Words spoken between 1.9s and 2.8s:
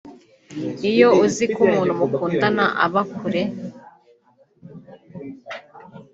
mukundana